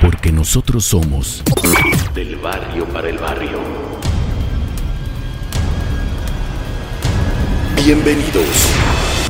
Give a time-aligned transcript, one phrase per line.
[0.00, 1.42] Porque nosotros somos
[2.14, 3.60] Del barrio para el barrio.
[7.76, 8.46] Bienvenidos.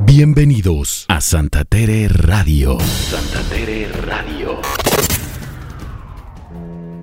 [0.02, 2.78] bienvenidos a Santa Tere Radio.
[2.80, 4.60] Santa Tere Radio.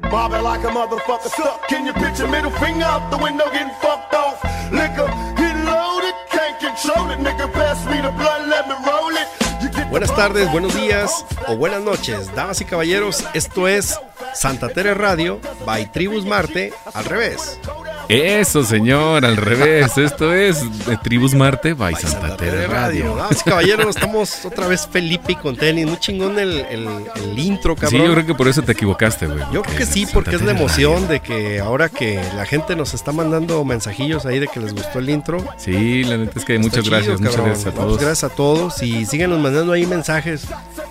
[0.10, 1.68] Bobbing like a motherfucker suck.
[1.68, 4.42] Can you picture middle finger out the window getting fucked off?
[4.72, 7.20] Liquor, get loaded, can't control it.
[7.20, 9.43] Nigga, pass me the blood, let me roll it.
[9.94, 13.24] Buenas tardes, buenos días o buenas noches, damas y caballeros.
[13.36, 14.00] Esto es
[14.34, 17.60] Santa Tere Radio by Tribus Marte al revés.
[18.14, 19.98] Eso, señor, al revés.
[19.98, 23.18] Esto es de Tribus Marte by Santa Tere Radio.
[23.44, 25.88] Caballeros, estamos otra vez Felipe y con tenis.
[25.88, 28.06] Muy chingón el, el- el intro, Sí, cabrón.
[28.06, 29.40] yo creo que por eso te equivocaste, güey.
[29.52, 31.08] Yo creo que sí, porque es la Santa emoción Radio.
[31.08, 35.00] de que ahora que la gente nos está mandando mensajillos ahí de que les gustó
[35.00, 35.44] el intro.
[35.58, 37.98] Sí, la neta es que muchas gracias, muchas gracias a todos.
[38.00, 40.46] gracias a todos y síganos mandando ahí mensajes.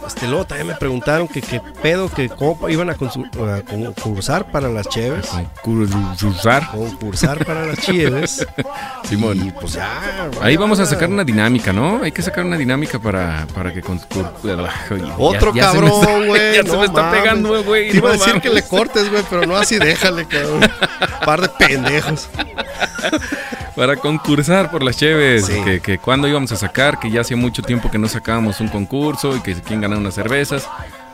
[0.06, 4.89] Este, luego también me preguntaron que qué pedo, que cómo iban a, concursar para las
[4.89, 5.28] cheves.
[5.62, 6.70] Concursar.
[6.70, 8.47] Concursar para las cheves.
[9.05, 9.47] Simón.
[9.47, 10.28] Y pues ya.
[10.41, 12.00] Ahí vamos a sacar una dinámica, ¿no?
[12.03, 13.83] Hay que sacar una dinámica para, para que.
[15.19, 16.42] Otro Ya- ya cabrón, güey.
[16.56, 17.20] Ya no se me está mames.
[17.20, 17.91] pegando, güey.
[17.91, 18.42] Te iba a decir mames.
[18.42, 20.61] que le cortes, güey, pero no así déjale, cabrón.
[21.25, 22.28] Par de pendejos.
[23.77, 25.47] Para concursar por las cheves.
[25.47, 25.62] Sí.
[25.64, 28.69] Que, que cuando íbamos a sacar, que ya hacía mucho tiempo que no sacábamos un
[28.69, 30.67] concurso y que quién unas cervezas.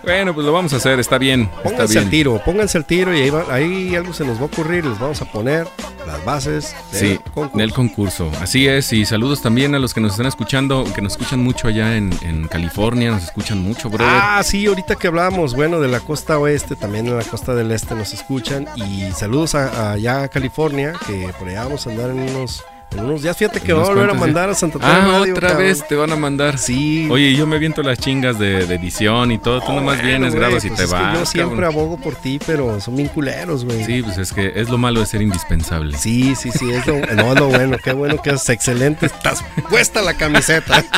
[0.05, 1.43] Bueno, pues lo vamos a hacer, está bien.
[1.43, 2.11] Está Pónganse al bien.
[2.11, 4.85] tiro, pónganse al tiro y ahí, va- ahí algo se nos va a ocurrir.
[4.87, 5.67] Les vamos a poner
[6.07, 7.59] las bases del Sí, concurso.
[7.59, 8.31] del concurso.
[8.41, 11.67] Así es, y saludos también a los que nos están escuchando, que nos escuchan mucho
[11.67, 14.15] allá en, en California, nos escuchan mucho, brother.
[14.19, 17.73] Ah, sí, ahorita que hablábamos, bueno, de la costa oeste, también en la costa del
[17.73, 18.67] este nos escuchan.
[18.77, 22.65] Y saludos a, a allá a California, que por allá vamos a andar en unos,
[22.93, 23.37] en unos días.
[23.37, 25.67] Fíjate que vamos a volver a mandar a Santa Tere Ah, Radio, otra cabrón.
[25.67, 26.59] vez te van a mandar.
[26.59, 27.07] Sí.
[27.11, 30.35] Oye, yo me aviento las chingas de, de edición y todo, tú nomás Bueno, vienes,
[30.35, 31.19] grabas y pues te es que vas.
[31.19, 33.85] Yo siempre abogo por ti, pero son bien culeros, güey.
[33.85, 35.97] Sí, pues es que es lo malo de ser indispensable.
[35.97, 39.07] Sí, sí, sí, es lo, no, es lo bueno, qué bueno que es excelente.
[39.07, 40.85] Estás puesta la camiseta.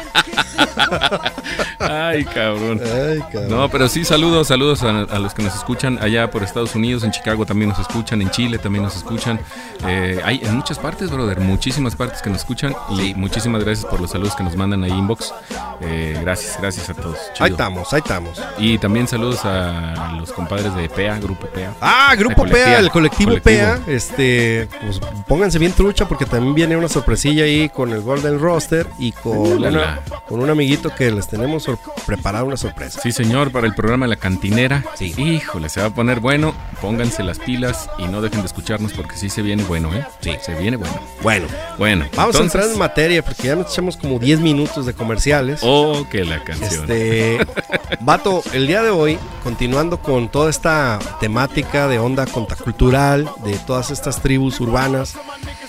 [1.80, 2.80] Ay, cabrón.
[2.84, 3.48] Ay, cabrón.
[3.48, 7.02] No, pero sí, saludos, saludos a, a los que nos escuchan allá por Estados Unidos,
[7.04, 9.40] en Chicago también nos escuchan, en Chile también nos escuchan.
[9.86, 12.74] Eh, hay en muchas partes, brother, muchísimas partes que nos escuchan.
[12.90, 15.32] Y muchísimas gracias por los saludos que nos mandan ahí inbox.
[15.80, 17.16] Eh, gracias, gracias a todos.
[17.32, 17.44] Chido.
[17.46, 18.42] Ahí estamos, ahí estamos.
[18.58, 21.72] Y también saludos a los compadres de PEA, Grupo PEA.
[21.80, 22.44] Ah, Grupo.
[22.44, 23.42] PEA, el colectivo, Colectivo.
[23.44, 23.80] PEA.
[23.86, 28.86] Este, pues pónganse bien trucha porque también viene una sorpresilla ahí con el Golden Roster
[28.98, 31.68] y con, Uh, una- con un amiguito que les tenemos
[32.06, 33.00] preparado una sorpresa.
[33.02, 34.84] Sí, señor, para el programa La Cantinera.
[34.94, 35.14] Sí.
[35.16, 36.54] Híjole, se va a poner bueno.
[36.80, 40.04] Pónganse las pilas y no dejen de escucharnos porque sí se viene bueno, ¿eh?
[40.20, 41.00] Sí, se viene bueno.
[41.22, 41.46] Bueno,
[41.78, 45.60] Bueno, vamos a entrar en materia porque ya nos echamos como 10 minutos de comerciales.
[45.62, 46.82] Oh, que la canción.
[46.82, 47.46] Este,
[48.00, 53.90] Vato, el día de hoy, continuando con toda esta temática de onda contracultural, de todas
[53.90, 55.16] estas tribus urbanas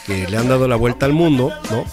[0.06, 1.86] que le han dado la vuelta al mundo, ¿no?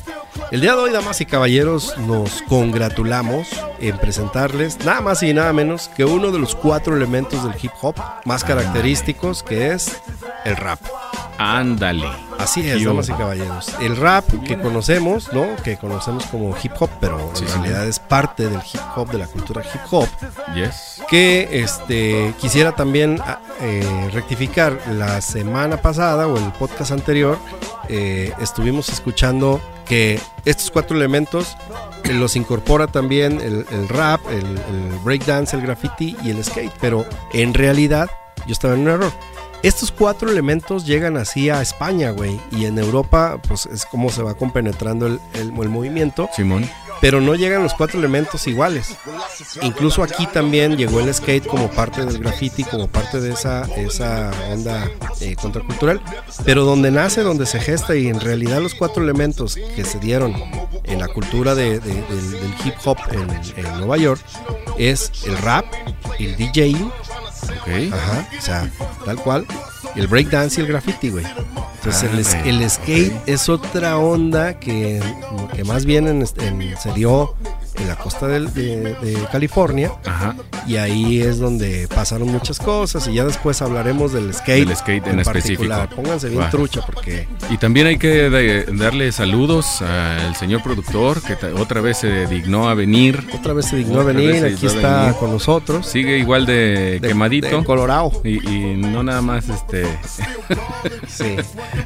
[0.50, 3.48] El día de hoy, damas y caballeros, nos congratulamos
[3.80, 7.72] en presentarles nada más y nada menos que uno de los cuatro elementos del hip
[7.82, 10.00] hop más característicos, que es
[10.46, 10.80] el rap.
[11.36, 12.08] Ándale.
[12.38, 13.74] Así es, damas y caballeros.
[13.80, 15.54] El rap que conocemos, ¿no?
[15.62, 17.54] Que conocemos como hip hop, pero Sí, en sí.
[17.58, 20.08] realidad es parte del hip hop, de la cultura hip hop.
[20.54, 21.02] Yes.
[21.08, 24.78] Que este quisiera también ah, eh, rectificar.
[24.92, 27.38] La semana pasada o el podcast anterior
[27.88, 31.56] eh, estuvimos escuchando que estos cuatro elementos
[32.04, 34.44] eh, los incorpora también el, rap, el,
[35.04, 36.72] breakdance, el graffiti y el skate.
[36.80, 38.10] Pero en realidad
[38.46, 39.12] yo estaba en un error.
[39.62, 42.38] Estos cuatro elementos llegan así a España, güey.
[42.52, 46.28] Y en Europa, pues es como se va compenetrando el- el movimiento.
[46.36, 46.68] Simón.
[47.00, 48.96] Pero no llegan los cuatro elementos iguales.
[49.62, 54.30] Incluso aquí también llegó el skate como parte del graffiti, como parte de esa, esa
[54.50, 56.00] onda eh, contracultural.
[56.44, 60.34] Pero donde nace, donde se gesta y en realidad los cuatro elementos que se dieron
[60.84, 63.30] en la cultura de- de- del, del hip hop en,
[63.64, 64.20] en Nueva York
[64.78, 65.66] es el rap,
[66.18, 66.90] el DJing,
[67.62, 67.92] Ok.
[67.92, 68.70] Ajá, o sea,
[69.04, 69.46] tal cual.
[69.94, 71.24] El breakdance y el graffiti, güey.
[71.78, 75.00] Entonces el, Ah, el skate es otra onda que,
[75.54, 77.34] que más bien en, en- se dio
[77.80, 80.34] en la costa del- de, de California Ajá.
[80.66, 85.06] y ahí es donde pasaron muchas cosas y ya después hablaremos del skate, Del skate
[85.06, 85.80] en particular.
[85.82, 86.02] específico.
[86.02, 86.50] Pónganse bien Va.
[86.50, 91.98] trucha porque Y también hay que de- darle saludos al señor productor que otra vez
[91.98, 93.26] se dignó a venir.
[93.34, 95.14] otra vez se dignó a venir, aquí está venir.
[95.16, 95.86] con nosotros.
[95.86, 97.64] Sigue igual de, de- quemadito.
[97.64, 98.10] Colorado.
[98.24, 99.84] y, y no nada más este.
[101.06, 101.36] Sí,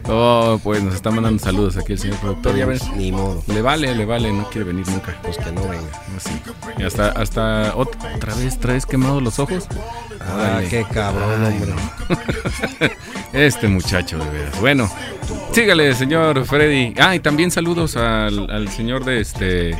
[0.08, 2.56] Oh, pues nos está mandando saludos aquí el señor productor.
[2.56, 2.78] Ya ven.
[2.96, 3.42] ni modo.
[3.46, 5.16] Le vale, le vale, no quiere venir nunca.
[5.22, 5.81] Pues que no venga.
[6.16, 6.30] Así.
[6.78, 9.66] Y hasta, hasta otra vez traes quemados los ojos.
[10.20, 12.96] Ah, qué cabrón, Ay, hombre.
[13.32, 14.60] Este muchacho, de veras.
[14.60, 14.90] Bueno,
[15.52, 16.92] sígale, señor Freddy.
[17.00, 19.74] Ah, y también saludos al, al señor de este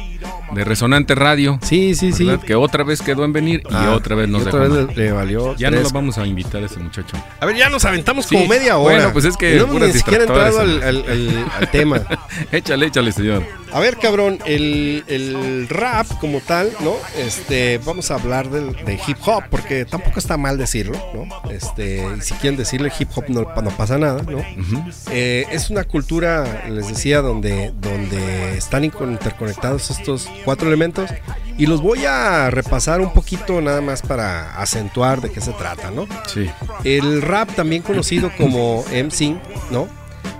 [0.53, 1.59] de Resonante Radio.
[1.63, 2.29] Sí, sí, sí.
[2.47, 4.87] Que otra vez quedó en venir y Ah, otra vez nos y otra dejó.
[4.87, 5.55] vez le, le valió.
[5.57, 7.15] Ya no lo vamos a invitar a ese muchacho.
[7.41, 8.95] A ver, ya nos aventamos Sí, como media hora.
[8.97, 12.01] bueno, pues es que no ni siquiera entrado al, distractores, al- al- al tema.
[12.53, 13.43] échale, échale, señor.
[13.73, 16.95] A ver, cabrón, el, el rap como tal, ¿no?
[17.17, 21.51] Este, vamos a hablar de hip hop, porque tampoco está mal decirlo, ¿no?
[21.51, 24.39] Este, y si quieren decirle hip hop no, no pasa nada, ¿no?
[24.39, 24.91] Ujú.
[25.11, 31.11] Eh, es una cultura, les decía, donde, donde están interconectados estos cuatro elementos
[31.57, 35.91] y los voy a repasar un poquito nada más para acentuar de qué se trata,
[35.91, 36.07] ¿no?
[36.27, 36.51] Sí.
[36.85, 39.37] El rap, también conocido como MC,
[39.71, 39.89] ¿no?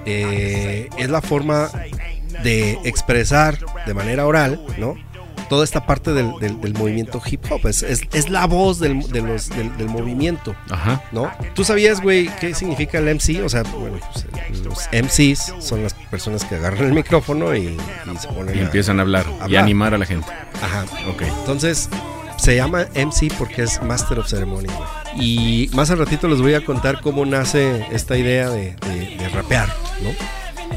[0.05, 1.71] Eh, es la forma
[2.43, 4.95] de expresar de manera oral, ¿no?
[5.49, 7.67] Toda esta parte del, del- del movimiento hip hop.
[7.67, 11.03] Es, es- es la voz del, de los- del- movimiento, Ajá.
[11.13, 11.31] ¿no?
[11.55, 13.43] ¿Tú sabías, güey, qué significa el MC?
[13.45, 13.99] O sea, bueno,
[14.49, 18.61] pues, los MCs son las personas que agarran el micrófono y, y se ponen Y
[18.61, 20.27] empiezan a hablar y animar a la gente.
[20.63, 20.85] Ajá.
[21.11, 21.23] Ok.
[21.41, 21.91] Entonces,
[22.39, 24.69] se llama MC porque es Master of Ceremony.
[25.17, 29.29] Y más al ratito les voy a contar cómo nace esta idea de, de- de
[29.29, 29.69] rapear,
[30.03, 30.09] ¿no?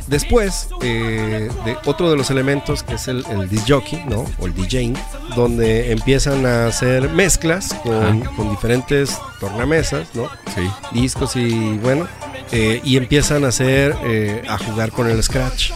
[0.07, 4.25] Después, eh, de otro de los elementos que es el, el disc jockey, ¿no?
[4.39, 4.95] O el DJing,
[5.35, 10.29] donde empiezan a hacer mezclas con, con diferentes tornamesas, ¿no?
[10.53, 10.69] Sí.
[10.91, 12.07] discos y bueno,
[12.51, 15.71] eh, y empiezan a hacer, eh, a jugar con el scratch.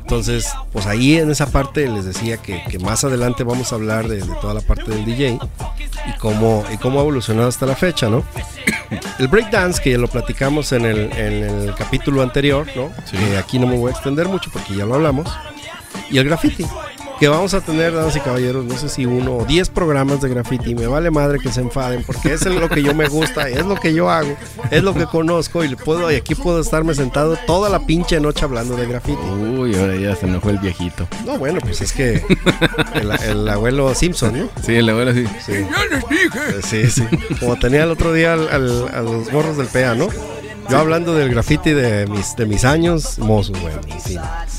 [0.00, 4.08] Entonces, pues ahí en esa parte les decía que, que más adelante vamos a hablar
[4.08, 5.38] de, de toda la parte del DJ
[6.06, 8.24] y cómo, y cómo ha evolucionado hasta la fecha, ¿no?
[9.18, 12.92] El breakdance, que ya lo platicamos en el, en el capítulo anterior, ¿no?
[13.04, 13.16] Sí.
[13.16, 15.28] Que aquí no me voy a extender mucho porque ya lo hablamos.
[16.10, 16.64] Y el graffiti,
[17.18, 20.28] que vamos a tener, damas y caballeros, no sé si uno o diez programas de
[20.28, 20.74] graffiti.
[20.74, 23.74] Me vale madre que se enfaden porque es lo que yo me gusta, es lo
[23.76, 24.36] que yo hago,
[24.70, 28.20] es lo que conozco y le puedo, y aquí puedo estarme sentado toda la pinche
[28.20, 29.18] noche hablando de graffiti.
[29.22, 31.06] Uy, ahora ya se enojó el viejito.
[31.24, 32.22] No, bueno, pues es que
[32.94, 34.48] el, el abuelo Simpson, ¿no?
[34.64, 35.24] Sí, la verdad sí.
[35.44, 35.52] Sí.
[35.52, 37.02] Eh, Sí, sí.
[37.40, 40.08] Como tenía el otro día al- al- a los morros del PEA, ¿no?
[40.68, 43.74] Yo hablando del graffiti de mis, de mis años mozos, güey.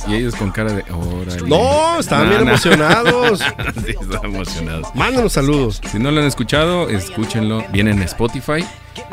[0.07, 0.83] Y ellos con cara de.
[0.92, 1.48] Órale.
[1.48, 3.39] No, estaban bien emocionados.
[3.86, 4.88] sí, estaban emocionados.
[4.95, 5.81] Mándanos saludos.
[5.92, 7.63] Si no lo han escuchado, escúchenlo.
[7.71, 8.63] Viene en Spotify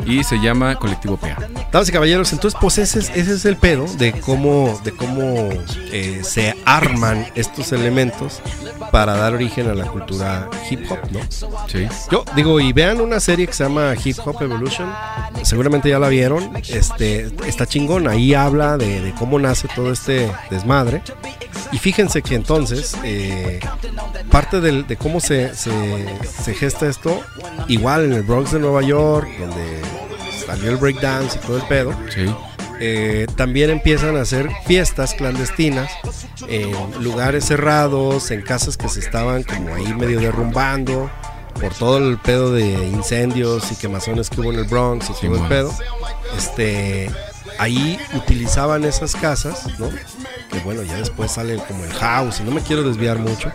[0.05, 1.37] y se llama Colectivo PA.
[1.71, 5.49] Damas y caballeros, entonces pues ese es, ese es el pedo de cómo, de cómo
[5.91, 8.41] eh, se arman estos elementos
[8.91, 11.19] para dar origen a la cultura hip hop, ¿no?
[11.67, 11.87] Sí.
[12.11, 14.91] Yo digo, y vean una serie que se llama Hip Hop Evolution,
[15.43, 20.31] seguramente ya la vieron, este, está chingón, ahí habla de, de cómo nace todo este
[20.49, 21.01] desmadre.
[21.71, 23.59] Y fíjense que entonces, eh,
[24.29, 26.05] parte del- de cómo se, se-
[26.43, 27.21] se gesta esto,
[27.67, 29.74] igual en el Bronx de Nueva York, donde
[30.45, 32.25] salió el breakdance y todo el pedo, Sí.
[32.79, 35.89] eh, también empiezan a hacer fiestas clandestinas
[36.47, 36.73] en
[37.03, 41.09] lugares cerrados, en casas que se estaban como ahí medio derrumbando
[41.59, 45.35] por todo el pedo de incendios y quemazones que hubo en el Bronx y todo
[45.41, 45.73] el pedo.
[46.37, 47.09] Este,
[47.59, 49.89] ahí utilizaban esas casas, ¿no?
[50.51, 53.51] Que bueno, ya después sale como el house y no me quiero desviar mucho,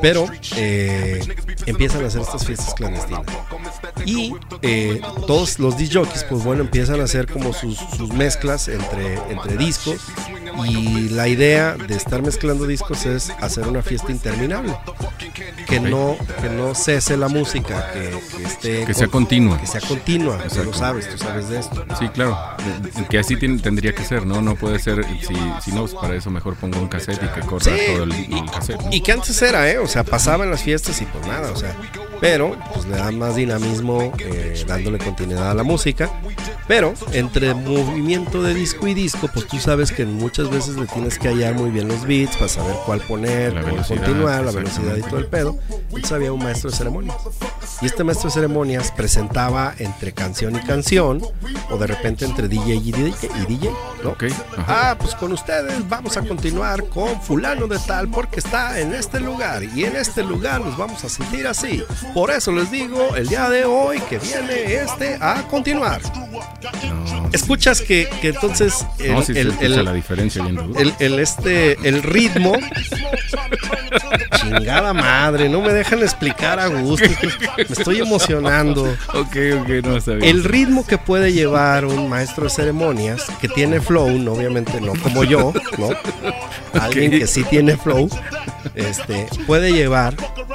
[0.00, 0.26] pero
[0.56, 1.20] eh,
[1.66, 3.26] empiezan a hacer estas fiestas clandestinas.
[4.04, 9.14] Y eh, todos los jockeys, pues bueno, empiezan a hacer como sus, sus mezclas entre,
[9.30, 9.96] entre discos.
[10.66, 14.76] Y la idea de estar mezclando discos es hacer una fiesta interminable.
[15.66, 18.84] Que no, que no cese la música, que, que esté.
[18.84, 19.58] Que sea con- continua.
[19.58, 20.38] Que sea continua.
[20.48, 21.84] Tú lo sabes, tú sabes de esto.
[21.98, 22.38] Sí, claro.
[23.08, 24.42] Que así tendría que ser, ¿no?
[24.42, 25.04] No puede ser.
[25.20, 25.34] Si,
[25.64, 28.12] si no, pues para eso mejor pongo un cassette y que corra Sí, todo el,
[28.12, 28.82] el cassette.
[28.82, 28.88] ¿no?
[28.92, 29.78] y que antes era, ¿eh?
[29.78, 31.74] O sea, pasaba en las fiestas y pues nada, o sea.
[32.22, 36.08] Pero, pues le da más dinamismo eh, dándole continuidad a la música.
[36.68, 41.18] Pero, entre movimiento de disco y disco, pues tú sabes que muchas veces le tienes
[41.18, 45.02] que hallar muy bien los beats para saber cuál poner, cuál continuar, la velocidad y
[45.02, 45.58] todo el pedo.
[45.68, 47.16] Entonces había un maestro de ceremonias.
[47.80, 51.20] Y este maestro de ceremonias presentaba entre canción y canción,
[51.70, 53.70] o de repente entre DJ y DJ, y DJ
[54.04, 54.10] ¿no?
[54.10, 54.24] Ok,
[54.58, 54.90] ajá.
[54.90, 59.18] Ah, pues con ustedes vamos a continuar con fulano de tal porque está en este
[59.20, 61.82] lugar y en este lugar nos vamos a sentir así.
[62.14, 66.00] Por eso les digo el día de hoy que viene este a continuar.
[66.88, 70.72] No, Escuchas que, que entonces el, no, sí se el- escucha el- la diferencia bien
[70.78, 72.52] el, el, este, el ritmo.
[74.40, 77.06] Chingada madre, no me dejan explicar a gusto.
[77.56, 78.84] Me estoy emocionando.
[79.14, 80.22] Ok, ok, no bien.
[80.22, 84.92] El ritmo que puede llevar un maestro de ceremonias que tiene flow, no, obviamente no
[85.02, 85.90] como yo, ¿no?
[86.80, 88.08] Alguien que sí tiene flow,
[88.74, 90.14] este, puede llevar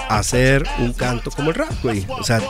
[0.10, 2.06] a hacer un canto como el rap, güey.
[2.10, 2.42] O sea,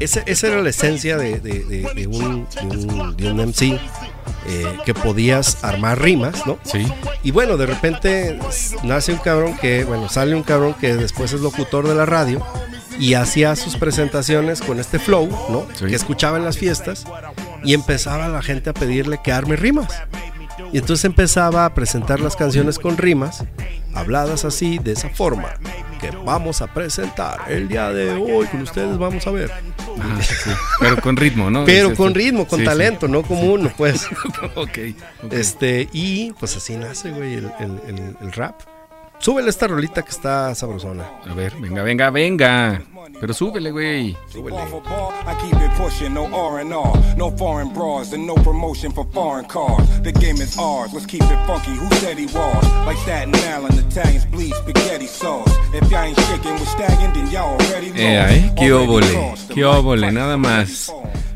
[0.00, 3.78] ese- esa era la esencia de, de- de- de un, un, de un MC.
[4.46, 6.58] Eh, que podías armar rimas, ¿no?
[6.64, 6.86] Sí.
[7.22, 8.38] Y bueno, de repente
[8.82, 12.44] nace un cabrón que, bueno, sale un cabrón que después es locutor de la radio
[12.98, 15.66] y hacía sus presentaciones con este flow, ¿no?
[15.74, 15.86] Sí.
[15.86, 17.04] Que escuchaba en las fiestas
[17.64, 20.02] y empezaba la gente a pedirle que arme rimas.
[20.72, 23.44] Y entonces empezaba a presentar las canciones con rimas,
[23.94, 25.54] habladas así, de esa forma,
[26.02, 29.50] que vamos a presentar el día de hoy con ustedes, vamos a ver.
[30.20, 30.50] Sí.
[30.80, 31.64] Pero con ritmo, ¿no?
[31.64, 32.68] Pero con ritmo, con sí, sí.
[32.68, 34.06] talento, no como uno, pues.
[34.56, 34.78] ok.
[35.22, 35.32] ok.
[35.32, 38.60] Este, y pues así nace, güey, el, el- el- el rap.
[39.22, 41.08] Súbele esta rolita que está sabrosona.
[41.24, 42.82] A ver, venga, venga, venga.
[43.20, 44.16] Pero súbele, güey.
[44.26, 44.56] Súbele.
[44.56, 49.86] I keep it pushing, no R&R, no foreign bras, and no promotion for foreign cars.
[50.02, 51.70] The game is ours, let's keep it funky.
[51.70, 52.66] Who said he was?
[52.84, 55.54] Like Staten Island, Italians bleed spaghetti sauce.
[55.72, 58.00] If y'all ain't shaking with stagging, then y'all already lost.
[58.00, 60.90] Eh, eh, qué óvole, qué óvole, nada más.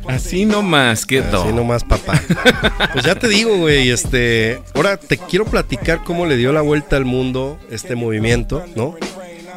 [0.08, 1.42] Así nomás quedó.
[1.44, 2.20] Así nomás, papá.
[2.92, 6.96] Pues ya te digo, güey, este, ahora te quiero platicar cómo le dio la vuelta
[6.96, 8.96] al mundo este movimiento, ¿no?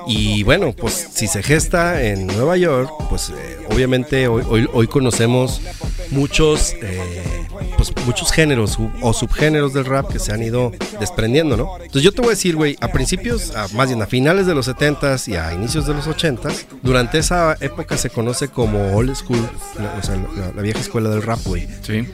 [0.08, 4.88] Y bueno, pues si se gesta en Nueva York, pues eh, obviamente hoy, hoy, hoy
[4.88, 5.62] conocemos
[6.10, 7.39] muchos, eh,
[7.78, 11.76] pues muchos géneros o subgéneros del rap que se han ido desprendiendo, ¿no?
[11.78, 14.56] Entonces yo te voy a decir, güey, a principios, a- más bien a finales de
[14.56, 19.16] los 70s y a inicios de los 80s, durante esa época se conoce como old
[19.16, 19.40] school,
[19.80, 21.68] la- o sea, la, la vieja escuela del rap, güey.
[21.82, 22.08] Sí.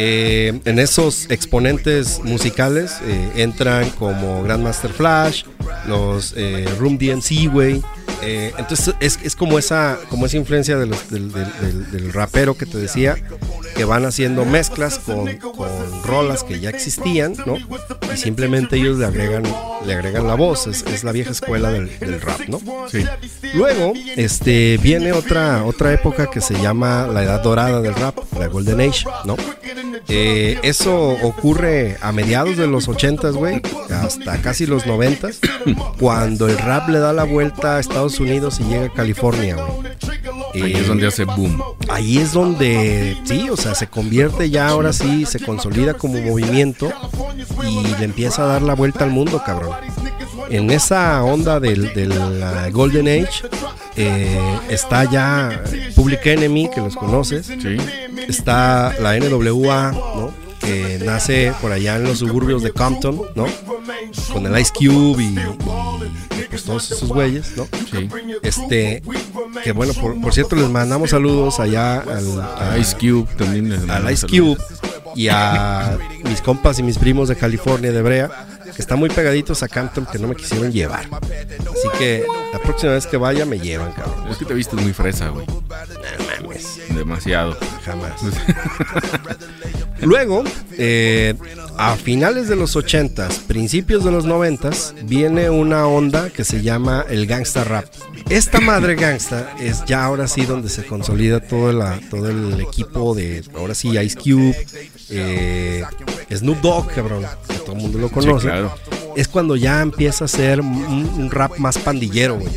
[0.00, 5.42] Eh, en esos exponentes musicales eh, entran como Grandmaster Flash,
[5.88, 7.82] los eh, Room DMC, güey.
[8.22, 12.12] Eh, entonces es, es como esa como esa influencia de los- del, del- del- del
[12.12, 13.16] rapero que te decía,
[13.76, 15.68] que van haciendo mezclas con, con
[16.04, 17.56] rolas que ya existían, ¿no?
[18.12, 19.44] Y simplemente ellos le agregan,
[19.86, 21.88] le agregan la voz, es, es la vieja escuela del,
[22.20, 22.60] rap, ¿no?
[22.90, 23.04] Sí.
[23.54, 28.46] Luego, este, viene otra, otra época que se llama la edad dorada del rap, la
[28.48, 29.36] Golden Age, ¿no?
[30.10, 33.60] Eh, eso ocurre a mediados de los 80s, güey,
[33.90, 35.38] hasta casi los 90s,
[36.00, 39.88] cuando el rap le da la vuelta a Estados Unidos y llega a California, güey.
[40.54, 41.62] Ahí Eh, es donde hace boom.
[41.90, 46.90] ahí es donde, sí, o sea, se convierte ya ahora sí, se consolida como movimiento
[47.68, 49.76] y le empieza a dar la vuelta al mundo, cabrón.
[50.50, 53.42] En esa onda del, del uh, Golden Age
[53.96, 55.62] eh, está ya
[55.94, 57.76] Public Enemy, que los conoces, Sí.
[58.28, 60.30] está la NWA, ¿no?
[60.60, 63.46] Que nace por allá en los suburbios de Compton, ¿no?
[64.32, 65.34] Con el Ice Cube y,
[66.68, 67.66] todos esos güeyes, ¿no?
[67.90, 68.08] Sí.
[68.42, 69.02] Este,
[69.64, 73.72] que bueno, por, por cierto, les mandamos saludos allá al, a- Ice Cube también.
[73.90, 74.58] al Ice saludos.
[74.58, 74.78] Cube
[75.16, 78.30] y a mis compas y mis primos de California, de Brea,
[78.76, 81.08] que están muy pegaditos a Campton, que no me quisieron llevar.
[81.10, 84.28] Así que la próxima vez que vaya me llevan, cabrón.
[84.30, 85.46] Es que te viste muy fresa, güey.
[86.94, 87.56] Demasiado.
[87.84, 88.12] Jamás.
[90.00, 91.34] Luego, eh,
[91.78, 97.04] a finales de los 80s, principios de los 90s, viene una onda que se llama
[97.08, 97.84] el gangsta rap.
[98.28, 103.14] Esta madre gangsta es ya ahora sí donde se consolida todo, la, todo el equipo
[103.14, 104.56] de, ahora sí, Ice Cube,
[105.10, 105.84] eh,
[106.34, 108.48] Snoop Dogg, cabrón, que todo el mundo lo conoce.
[108.48, 108.74] claro.
[109.16, 112.52] Es cuando ya empieza a ser un, un rap más pandillero, güey.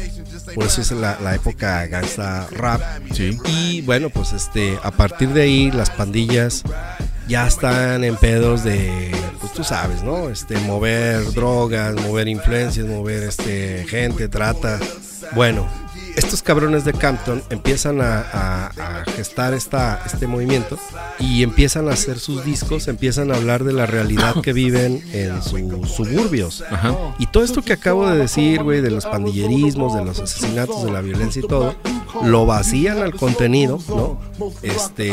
[0.55, 2.81] Por eso es la, la época gangsta rap.
[3.13, 3.37] Sí.
[3.45, 6.63] Y bueno, pues este, a partir de ahí las pandillas
[7.31, 9.09] ya están en pedos de,
[9.39, 10.29] pues tú sabes, ¿no?
[10.29, 14.77] Este, mover drogas, mover influencias, mover este, gente, trata.
[15.33, 15.65] Bueno,
[16.17, 20.77] estos cabrones de Campton empiezan a, a- a gestar esta, este movimiento
[21.19, 25.41] y empiezan a hacer sus discos, empiezan a hablar de la realidad que viven en
[25.41, 26.65] sus suburbios.
[26.69, 26.93] Ajá.
[27.17, 30.91] Y todo esto que acabo de decir, güey, de los pandillerismos, de los asesinatos, de
[30.91, 31.75] la violencia y todo,
[32.23, 34.19] lo vacían al contenido, ¿no?
[34.63, 35.11] Este,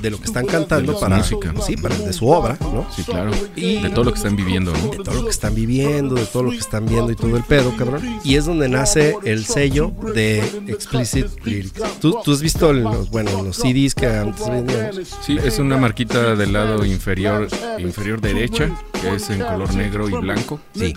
[0.00, 1.52] de lo que están cantando De para, música.
[1.66, 2.86] sí, para de su obra, ¿no?
[2.94, 3.30] Sí, claro.
[3.56, 4.90] Y- De todo lo que están viviendo, ¿no?
[4.90, 7.44] De todo lo que están viviendo, de todo lo que están viendo y todo el
[7.44, 8.20] pedo, cabrón.
[8.24, 10.38] Y es donde nace el sello de
[10.68, 11.82] Explicit Lyrics.
[12.00, 15.08] ¿Tú, tú has visto los, bueno, los CDs que antes vendíamos?
[15.24, 20.12] Sí, es una marquita del lado inferior inferior derecha, que es en color negro y
[20.12, 20.60] blanco.
[20.74, 20.94] Sí.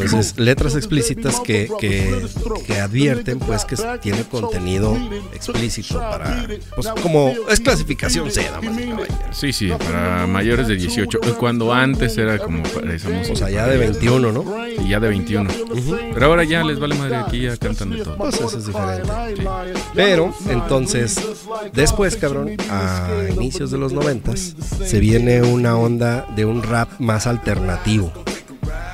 [0.00, 2.26] Entonces, letras explícitas que, que,
[2.66, 4.96] que advierten pues que tiene contenido
[5.34, 9.36] explícito para pues como es clasificación C, damas y caballeros.
[9.36, 11.20] Sí, sí, para mayores de 18.
[11.38, 13.32] Cuando antes era como para esa música.
[13.32, 14.68] O sea, ya de 21, ¿no?
[14.68, 15.50] Y ya de 21.
[16.14, 18.16] Pero ahora ya les vale madre, aquí ya cantan de todo.
[18.16, 19.08] Pues eso es diferente.
[19.94, 21.20] Pero entonces,
[21.72, 27.26] después, cabrón, a inicios de los noventas, se viene una onda de un rap más
[27.26, 28.12] alternativo.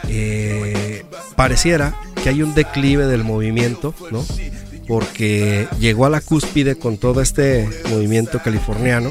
[0.08, 1.04] Eh,
[1.36, 4.24] pareciera que hay un declive del movimiento, ¿no?
[4.86, 9.10] Porque llegó a la cúspide con todo este movimiento californiano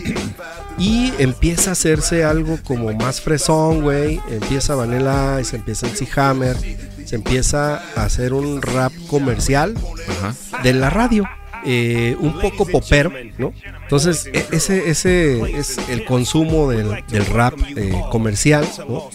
[0.77, 4.19] y empieza a hacerse algo como más fresón, güey.
[4.29, 6.57] Empieza Vanilla Ice, empieza MC Hammer,
[7.05, 9.75] se empieza a hacer un rap comercial
[10.19, 10.35] Ajá.
[10.63, 11.27] de la radio.
[11.63, 13.53] eh, un poco popero, ¿no?
[13.83, 19.11] Entonces, e- ese, ese es el consumo del, del rap eh, comercial, ¿no?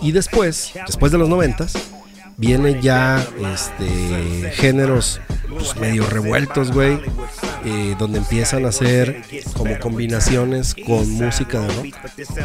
[0.00, 1.72] Y después, después de los noventas,
[2.36, 6.98] vienen ya este, géneros pues, medio revueltos, güey,
[7.64, 9.22] eh, donde empiezan a hacer
[9.54, 11.86] como combinaciones con música de rock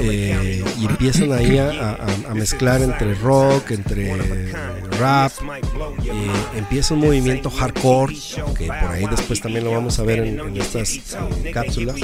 [0.02, 4.52] eh, y empiezan ahí a, a- a mezclar entre rock, entre
[5.00, 5.32] rap,
[6.04, 8.14] eh, empieza un movimiento hardcore,
[8.58, 11.00] que por ahí después también lo vamos a ver en, en estas
[11.54, 11.96] cápsulas,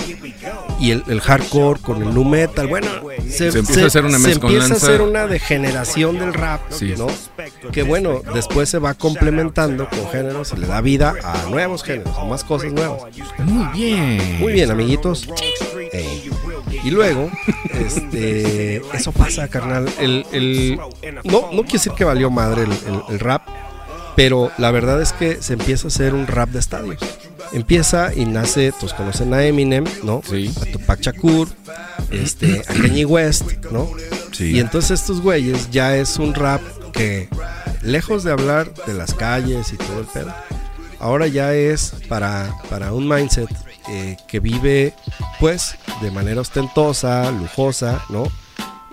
[0.80, 2.88] y el, el hardcore con el nu metal, bueno,
[3.30, 6.94] se, Se empieza a hacer una se empieza a hacer una degeneración del rap, Sí.
[6.98, 7.08] ¿no?
[7.72, 12.16] Que bueno, después se va complementando con géneros, se le da vida a nuevos géneros,
[12.18, 13.02] a más cosas nuevas.
[13.40, 14.40] Muy bien.
[14.40, 15.28] Muy bien, amiguitos.
[15.92, 16.30] Ey.
[16.84, 17.30] Y luego,
[17.74, 19.90] este, eso pasa, carnal.
[20.00, 20.78] El, el-
[21.24, 23.44] no, no quiere decir que valió madre el, el- el rap,
[24.16, 27.00] pero la verdad es que se empieza a hacer un rap de estadios.
[27.54, 30.22] Empieza y nace, todos conocen a Eminem, ¿no?
[30.28, 30.54] Sí.
[30.62, 31.50] A Tupac Shakur,
[32.10, 33.90] este, a Kanye West, ¿no?
[34.32, 34.52] Sí.
[34.56, 36.62] Y entonces estos güeyes ya es un rap
[36.94, 37.28] que,
[37.82, 40.34] lejos de hablar de las calles y todo el pedo,
[41.02, 43.50] ahora ya es para, para un mindset
[43.90, 44.94] eh, que vive
[45.40, 48.24] pues de manera ostentosa, lujosa, ¿no?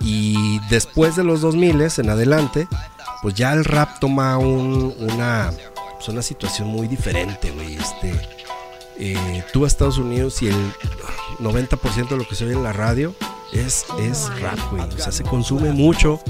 [0.01, 2.67] Y después de los 2000 en adelante,
[3.21, 5.51] pues ya el rap toma un- una,
[5.95, 7.75] pues una situación muy diferente, güey.
[7.75, 8.13] Este,
[8.97, 10.73] eh, tú a Estados Unidos y el
[11.39, 13.13] 90% de lo que se oye en la radio
[13.53, 14.83] es, es rap, güey.
[14.83, 16.21] O sea, se consume mucho.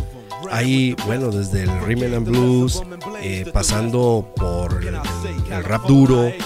[0.51, 2.81] Hay, bueno, desde el rhythm and blues,
[3.21, 6.25] eh, pasando por el, rap duro.
[6.27, 6.37] eh,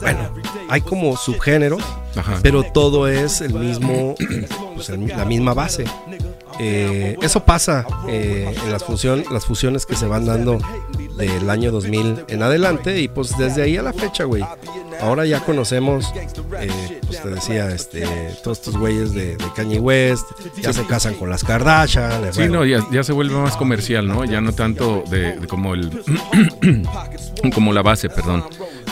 [0.00, 0.30] bueno,
[0.68, 1.82] hay como subgéneros,
[2.16, 2.38] Ajá.
[2.42, 4.14] pero todo es el mismo,
[4.74, 5.84] pues, el- la misma base.
[6.58, 10.58] Eh, eso pasa eh, en las, fusión, las fusiones que se van dando
[11.16, 14.44] del año 2000 en adelante y pues desde ahí a la fecha, güey.
[15.00, 16.12] Ahora ya conocemos,
[16.58, 18.04] eh, pues te decía, este,
[18.42, 20.26] todos estos güeyes de, de Kanye West,
[20.60, 22.32] ya se casan con las Kardashian.
[22.32, 24.24] Sí, bueno, no, ya, ya se vuelve más comercial, ¿no?
[24.24, 25.90] Ya no tanto de, de como el
[27.54, 28.44] como la base, perdón,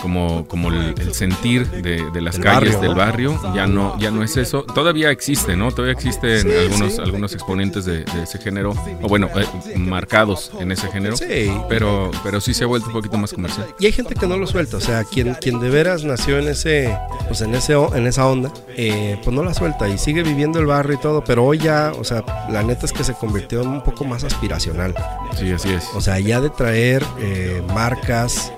[0.07, 2.97] como como el, el sentir de, de las El calles barrio, del ¿no?
[2.97, 4.63] barrio, ya no ya no es eso.
[4.63, 5.73] Todavía existe, ¿no?
[5.73, 7.01] Todavía existen Sí, algunos sí.
[7.03, 11.17] algunos exponentes de, de ese género o bueno, eh, marcados en ese género.
[11.17, 11.51] Sí.
[11.69, 13.67] Pero pero sí se ha vuelto un poquito más comercial.
[13.81, 16.47] Y hay gente que no lo suelta, o sea, quien, quien de veras nació en
[16.47, 20.61] ese, pues en ese, en esa onda, eh, pues no la suelta y sigue viviendo
[20.61, 23.63] el barrio y todo, pero hoy ya, o sea, la neta es que se convirtió
[23.63, 24.95] en un poco más aspiracional.
[25.37, 25.85] Sí, así es.
[25.95, 28.53] O sea, ya de traer eh, marcas,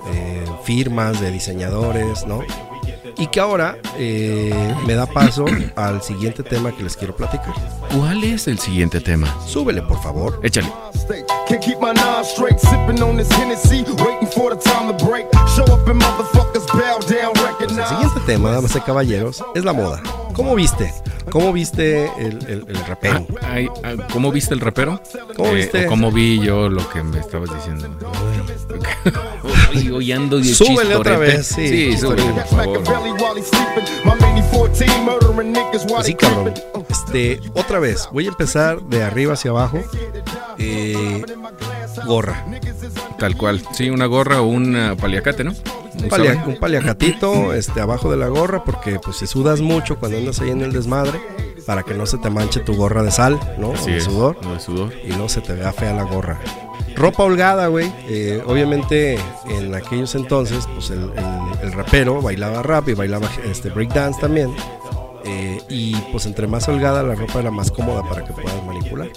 [0.65, 2.41] firmas de diseñadores, ¿no?
[3.17, 5.45] Y que ahora eh, me da paso
[5.77, 7.55] al siguiente tema que les quiero platicar.
[7.97, 9.27] ¿Cuál es el siguiente tema?
[9.47, 10.41] Súbele, por favor.
[10.43, 10.69] Échale.
[11.49, 15.27] Can't keep my nine straight, sipping on this Hennessy, waiting for the time to break.
[15.57, 17.89] Show up and motherfuckers bow down, Pues el recognize.
[17.89, 20.03] siguiente tema, damas y caballeros, es la moda.
[20.35, 20.93] ¿Cómo viste?
[21.31, 23.27] ¿Cómo viste el, el, el rapero?
[23.43, 25.01] Ah, ay, ah, ¿Cómo viste el rapero?
[25.37, 25.87] ¿Cómo Eh, viste?
[25.87, 27.89] ¿Cómo vi yo lo que me estabas diciendo?
[29.75, 32.79] Uy, hoy ando de Súbele otra vez, sí, Sí, súbele, por favor.
[32.81, 33.85] Machiavelli while he's sleeping.
[34.05, 36.55] My mini 14 murdering niggas while Así cabrón.
[36.89, 39.81] Este, otra vez, voy a empezar de arriba hacia abajo.
[40.59, 41.23] Eh,
[42.07, 42.45] gorra.
[43.19, 43.63] Tal cual.
[43.73, 45.53] Sí, una gorra o un ah, paliacate, ¿no?
[45.95, 50.19] Un, palia- un paliacatito este, abajo de la gorra porque pues si sudas mucho cuando
[50.19, 51.21] andas ahí en el desmadre
[51.69, 53.73] para que no se te manche tu gorra de sal, ¿no?
[53.75, 54.93] Así o de es, sudor o de sudor.
[55.05, 56.41] y no se te vea fea la gorra.
[56.97, 57.93] Ropa holgada, güey.
[58.09, 59.19] Eh, obviamente
[59.51, 64.51] en aquellos entonces pues el, el- el rapero bailaba rap y bailaba este, breakdance también.
[65.25, 69.09] Eh, y pues entre más holgada la ropa era más cómoda para que puedas manipular.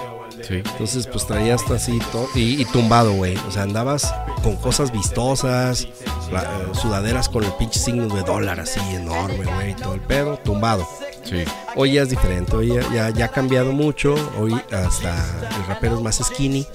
[0.45, 0.55] Sí.
[0.55, 3.37] Entonces, pues traías así to- y, y tumbado, güey.
[3.47, 4.11] O sea, andabas
[4.43, 5.87] con cosas vistosas,
[6.31, 10.01] la- eh, sudaderas con el pinche signo de dólar así enorme, güey, y todo el
[10.01, 10.85] pedo, tumbado.
[11.23, 11.43] Sí.
[11.75, 14.15] Hoy ya es diferente, hoy ya, ya, ya ha cambiado mucho.
[14.39, 15.15] Hoy hasta
[15.57, 16.67] el rapero es más skinny.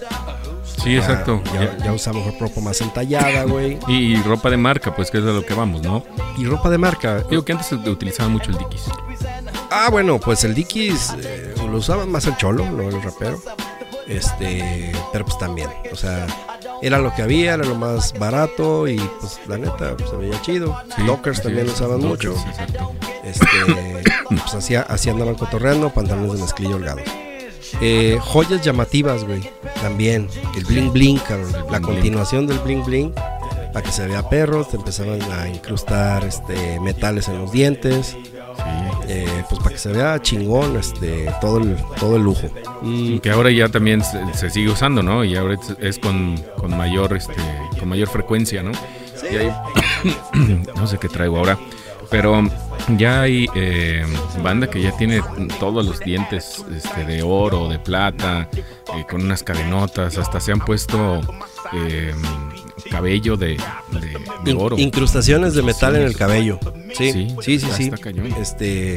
[0.82, 1.42] Sí, Ya- exacto.
[1.54, 3.78] Ya, ya usamos ropa más entallada, güey.
[3.88, 6.04] Y, y ropa de marca, pues que es de lo que vamos, ¿no?
[6.38, 7.22] Y ropa de marca.
[7.28, 8.85] Digo que antes se utilizaba mucho el Dickies.
[9.70, 13.40] Ah, bueno, pues el Dickies eh, lo usaban más el cholo, no el rapero.
[14.06, 16.26] Este, pero pues también, o sea,
[16.83, 20.41] era lo que había, era lo más barato y pues la neta pues, se veía
[20.43, 20.77] chido.
[20.95, 22.35] Sí, Dockers también usaban mucho.
[22.49, 22.93] Exacto.
[23.25, 23.47] Este,
[24.29, 27.03] pues así, así andaban cotorreando, pantalones de mezclilla holgados.
[27.81, 29.51] Eh, joyas llamativas, güey.
[29.81, 30.29] También.
[30.57, 31.53] El bling bling, cabrón.
[31.71, 33.12] La continuación del bling bling.
[33.73, 34.65] Para que se vea perro.
[34.65, 38.17] Te empezaban a incrustar este, metales en los dientes.
[39.09, 42.49] Eh, pues para que se vea chingón este, todo, el, todo el lujo.
[42.83, 45.23] Mm, Que ahora ya también se, se sigue usando, ¿no?
[45.25, 47.35] Y ahora es, es con, con mayor este
[47.79, 48.73] con mayor frecuencia, ¿no?
[49.31, 49.53] Y hay-
[50.77, 51.59] no sé qué traigo ahora,
[52.11, 52.42] pero
[52.97, 54.05] ya hay eh,
[54.42, 55.21] banda que ya tiene
[55.61, 58.49] todos los dientes este, de oro, de plata,
[58.97, 61.21] eh, con unas cadenotas, hasta se han puesto
[61.73, 62.14] eh,
[62.90, 63.57] cabello de,
[63.90, 64.79] de- de in- oro.
[64.79, 66.59] incrustaciones de metal en el cabello.
[66.96, 67.90] Sí, Sí, sí, sí.
[67.90, 68.33] cañón.
[68.40, 68.96] Este,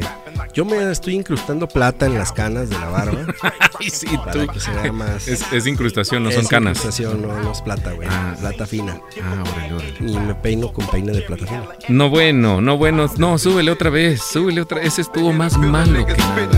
[0.54, 3.26] yo me estoy incrustando plata en las canas de la barba
[3.78, 4.46] Ay, sí, para tú.
[4.52, 5.28] que se vea más.
[5.28, 6.78] Es, es incrustación, no son canas.
[6.78, 8.08] incrustación, no, no es plata, güey.
[8.10, 8.34] Ah.
[8.40, 9.00] Plata fina.
[9.22, 9.94] Ah, órale, órale.
[10.00, 11.64] Y me peino con peine de plata fina.
[11.88, 13.06] No bueno, no bueno.
[13.18, 16.48] No, súbele otra vez, súbele otra Ese estuvo más malo que nada.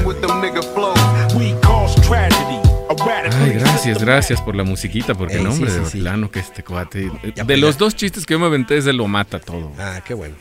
[3.52, 5.98] Ay, gracias, gracias por la musiquita, porque Ey, no, hombre, sí, de sí, sí.
[6.00, 7.10] plano que este cuate.
[7.34, 7.78] Ya, De pues, los ya.
[7.80, 9.72] dos chistes que yo me aventé, ese lo mata todo.
[9.78, 10.34] Ah, qué bueno.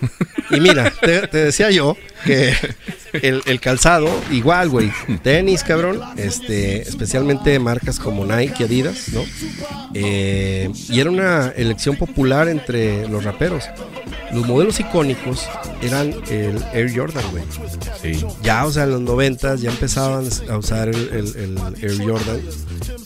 [0.49, 1.95] Y mira, te, te decía yo
[2.25, 2.53] que
[3.13, 4.91] el, el calzado, igual, güey.
[5.23, 5.99] Tenis, cabrón.
[6.17, 9.21] Este, especialmente marcas como Nike y Adidas, ¿no?
[9.93, 13.65] Eh, y era una elección popular entre los raperos.
[14.33, 15.45] Los modelos icónicos
[15.81, 17.43] eran el Air Jordan, güey.
[18.01, 18.25] Sí.
[18.43, 22.39] Ya, o sea, en los 90 ya empezaban a usar el, el- el Air Jordan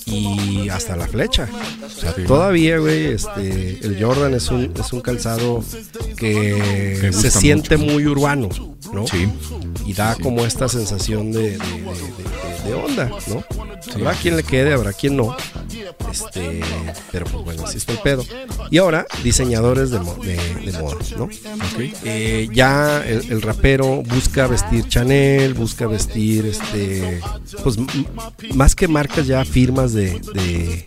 [0.06, 1.50] y hasta la flecha.
[1.84, 2.24] O sea, Sí.
[2.28, 5.64] todavía, güey, este, el Jordan es un, es un calzado
[6.16, 7.92] que se siente mucho.
[7.94, 8.50] muy urbano,
[8.94, 9.08] ¿no?
[9.08, 9.28] Sí.
[9.86, 10.22] Y da Sí.
[10.24, 13.44] como esta sensación de, de- de- de- de onda, ¿no?
[13.94, 15.36] Habrá quien le quede, habrá quien no.
[16.12, 16.62] Este,
[17.12, 18.26] pero pues bueno, así está el pedo.
[18.72, 21.26] Y ahora, diseñadores de, mo- de, moda, ¿no?
[21.26, 21.30] Ok.
[22.04, 27.20] Eh, ya el, el rapero busca vestir Chanel, busca vestir este,
[27.64, 27.76] pues
[28.56, 30.86] más que marcas ya firmas de, de,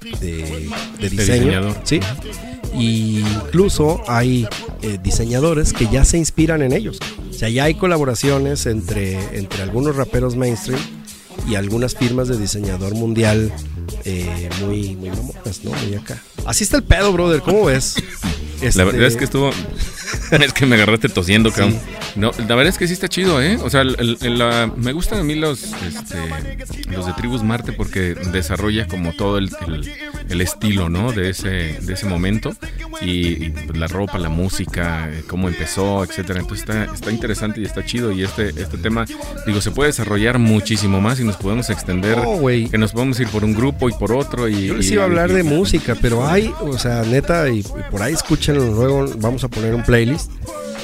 [0.99, 1.77] diseño, diseñador.
[1.85, 2.01] sí.
[2.75, 4.47] Y incluso hay
[4.83, 6.99] eh, diseñadores que ya se inspiran en ellos.
[7.39, 10.81] O sea, ya hay colaboraciones entre, entre algunos raperos mainstream
[11.49, 13.53] y algunas firmas de diseñador mundial
[14.05, 15.71] eh, muy, muy mamonas, ¿no?
[15.71, 16.21] Muy acá.
[16.47, 17.41] Así está el pedo, brother.
[17.43, 17.95] ¿Cómo ves?
[18.61, 19.51] La Este, verdad es que estuvo.
[20.33, 21.79] es que me agarraste tosiendo, cabrón.
[22.17, 23.57] No, la verdad es que sí está chido, ¿eh?
[23.63, 26.19] O sea, el- el- el- la- me gustan a mí los, este,
[26.91, 29.89] los de Tribus Marte porque desarrolla como todo el, el-
[30.29, 31.13] el estilo, ¿no?
[31.13, 32.55] De ese, de ese momento.
[33.01, 33.09] Y,
[33.47, 36.41] y, la ropa, la música, eh, cómo empezó, etcétera.
[36.41, 38.13] Entonces está, está interesante y está chido.
[38.13, 39.05] Y este, este tema,
[39.47, 42.19] digo, se puede desarrollar muchísimo más y nos podemos extender.
[42.21, 42.69] Güey.
[42.69, 44.49] que nos podemos ir por un grupo y por otro.
[44.49, 47.61] Y, Yo les iba a hablar y- de música, pero hay, o sea, neta, y,
[47.61, 50.31] y por ahí escúchenlo, luego vamos a poner un playlist.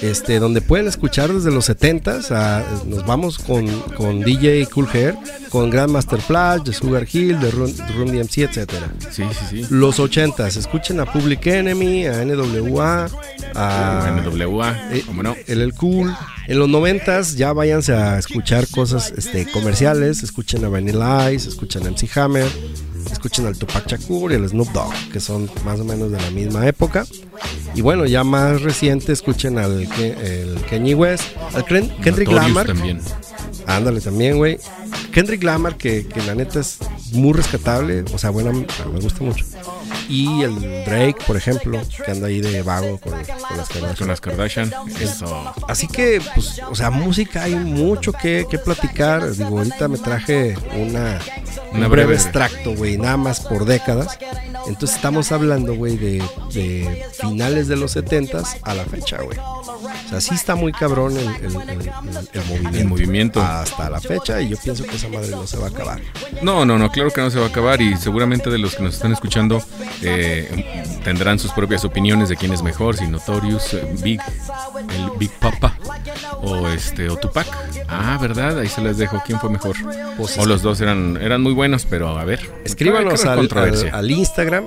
[0.03, 5.15] Este, donde pueden escuchar desde los 70s, a- nos vamos con, con DJ Cool Hair,
[5.51, 7.73] con Grandmaster Flash, de Sugar Hill, de Run
[8.13, 8.93] DMC, etcétera.
[9.11, 9.67] Sí, sí, sí.
[9.71, 13.09] Los 80s, escuchen a Public Enemy, a NWA,
[13.55, 15.35] a NWA, eh, ¿cómo no?
[15.47, 16.15] el El Cool.
[16.49, 21.87] En los 90s ya váyanse a escuchar cosas este, comerciales, escuchen a Vanilla Ice, escuchen
[21.87, 22.47] a MC Hammer,
[23.11, 26.31] escuchen al Tupac Shakur y al Snoop Dogg, que son más o menos de la
[26.33, 27.07] misma época.
[27.75, 32.67] Y bueno, ya más reciente escuchen al el Kanye West, al Kendrick Lamar.
[32.67, 33.01] también.
[33.67, 34.59] Ándale también, güey.
[35.13, 36.79] Kendrick Lamar, que, que la neta es
[37.13, 39.45] muy rescatable, o sea, buena, me gusta mucho.
[40.09, 43.97] Y el Drake, por ejemplo, que anda ahí de vago con, con las Kardashian.
[43.97, 44.73] Con las Kardashian.
[45.01, 45.55] Eso.
[45.69, 49.31] Así que, pues, o sea, música hay mucho que, que platicar.
[49.33, 51.19] Digo, ahorita me traje una,
[51.73, 54.19] Una un breve- breve extracto, güey, nada más por décadas.
[54.67, 59.39] Entonces estamos hablando, güey, de, de finales de los 70 a la fecha, güey.
[60.07, 61.91] O sea, sí está muy cabrón el, el- el-
[62.67, 63.41] el- el movimiento.
[63.43, 66.01] Hasta la fecha y yo pienso que esa madre no se va a acabar.
[66.43, 68.83] No, no, no, claro que no se va a acabar y seguramente de los que
[68.83, 69.63] nos están escuchando
[70.03, 74.21] eh, tendrán sus propias opiniones de quién es mejor, si Notorious, eh, Big,
[74.97, 75.77] el Big Papa
[76.43, 77.47] o este o Tupac.
[77.89, 78.59] Ah, ¿verdad?
[78.59, 79.75] Ahí se les dejo quién fue mejor.
[80.17, 82.51] Pues o los dos eran eran muy buenos, pero a ver.
[82.65, 83.89] Escríbanos ¿qué al, controversia?
[83.91, 84.67] al- al Instagram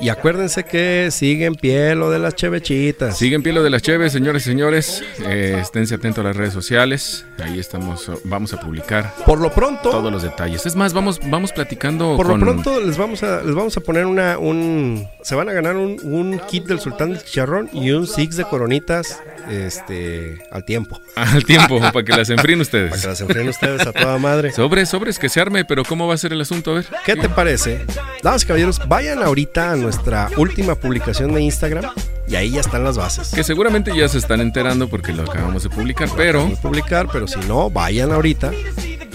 [0.00, 3.16] y acuérdense que siguen pie lo de las chevechitas.
[3.16, 5.02] Siguen pie lo de las cheves, señores y señores.
[5.24, 7.24] Eh, esténse atentos a las redes sociales.
[7.42, 10.66] Ahí estamos, vamos a publicar Por lo pronto, todos los detalles.
[10.66, 12.40] Es más, vamos, vamos platicando Por con.
[12.40, 15.74] lo pronto les vamos a les vamos a poner una un se van a ganar
[15.74, 21.00] un, un kit del sultán del chicharrón y un six de coronitas este al tiempo
[21.16, 23.02] Al tiempo, para que las enfríen para ustedes.
[23.02, 24.52] que las enfrenen ustedes a toda madre.
[24.52, 26.70] Sobres, sobres, que se arme, pero ¿cómo va a ser el asunto?
[26.70, 26.86] A ver.
[27.04, 27.84] ¿Qué te parece?
[28.22, 31.90] Damas y caballeros, vayan ahorita a nuestra última publicación de Instagram
[32.28, 33.32] y ahí ya están las bases.
[33.34, 37.08] Que seguramente ya se están enterando porque lo acabamos de publicar, pero Vamos a publicar,
[37.12, 38.52] pero si no, vayan ahorita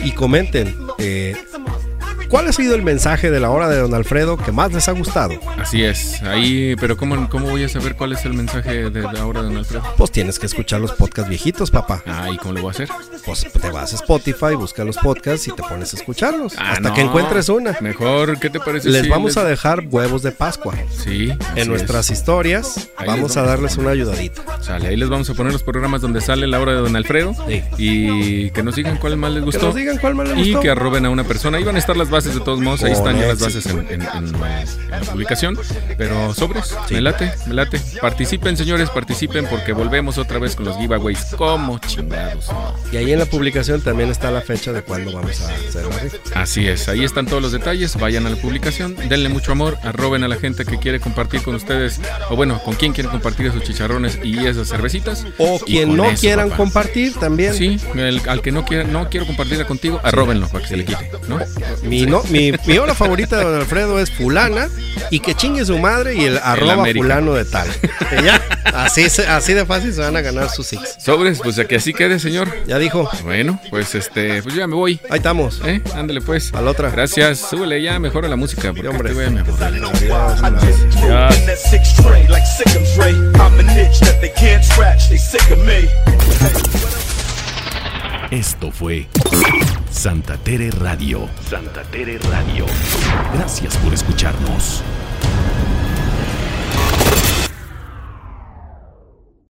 [0.04, 1.38] y comenten eh,
[2.32, 4.94] ¿Cuál ha sido el mensaje de la hora de Don Alfredo que más les ha
[4.94, 5.34] gustado?
[5.58, 9.26] Así es, ahí, pero ¿cómo, cómo voy a saber cuál es el mensaje de la
[9.26, 9.84] hora de Don Alfredo?
[9.98, 12.02] Pues tienes que escuchar los podcasts viejitos, papá.
[12.06, 12.90] Ah, ¿y cómo lo voy a hacer?
[13.26, 16.54] Pues te vas a Spotify, busca los podcasts y te pones a escucharlos.
[16.58, 16.94] Ah, hasta no.
[16.94, 17.78] que encuentres una.
[17.82, 18.90] Mejor, ¿qué te parece?
[18.90, 20.74] Les si vamos les- a dejar huevos de Pascua.
[21.04, 22.18] Sí, En nuestras es.
[22.20, 24.42] historias Ahí vamos a darles una ayudadita.
[24.62, 27.34] Sale, ahí les vamos a poner los programas donde sale la hora de Don Alfredo.
[27.48, 27.64] Sí.
[27.78, 29.66] Y que nos digan cuál más les Que gustó.
[29.68, 31.58] nos digan cuál más les y que arroben a una persona.
[31.58, 32.84] Ahí van a estar las bases de todos modos.
[32.84, 34.42] Ahí están ya las bases en, en- en- en
[34.92, 35.58] la publicación.
[35.98, 37.80] Pero sobres, me late, me late.
[38.02, 41.26] Participen, señores, participen porque volvemos otra vez con los giveaways.
[41.38, 42.48] Como chingados.
[42.92, 46.00] Y ahí en la publicación también está la fecha de cuándo vamos a hacer la
[46.00, 46.18] rifa.
[46.36, 47.96] Así es, ahí están todos los detalles.
[47.98, 51.56] Vayan a la publicación, denle mucho amor, arroben a la gente que quiere compartir con
[51.56, 55.26] ustedes, o bueno, con quien quieren compartir esos chicharrones y esas cervecitas.
[55.38, 56.58] O quien no eso, quieran papá.
[56.58, 57.54] compartir también.
[57.54, 60.86] Sí, el- al que no quiera, no quiero compartirla contigo, arróbenlo para que se le
[60.86, 61.40] quite, ¿no?
[61.84, 64.68] Mi, no, mi, mi hora favorita de Don Alfredo es fulana
[65.10, 67.04] y que chingue su madre y el arroba América.
[67.04, 67.68] fulano de tal.
[68.24, 70.96] Ya, así, así de fácil se van a ganar sus six.
[71.00, 72.50] Sobres, pues a que así quede, señor.
[72.68, 75.00] Ya dijo, Bueno, pues este, pues yo ya me voy.
[75.10, 75.62] ahí estamos.
[75.66, 75.82] ¿Eh?
[75.96, 76.54] Ándale pues.
[76.54, 76.90] A la otra.
[76.90, 77.40] Gracias.
[77.50, 78.70] Súbele ya, mejora la música.
[78.74, 79.14] Porque Sí, hombre.
[79.14, 79.72] güey me aburre.
[81.02, 81.30] Yeah.
[81.36, 83.12] In that six tray, like sick Dre.
[83.40, 85.88] I'm an itch that they can't scratch, they sick of me.
[88.32, 89.08] Esto fue
[89.92, 91.28] Santa Tere Radio.
[91.50, 92.66] Santa Tere Radio.
[93.34, 94.82] Gracias por escucharnos.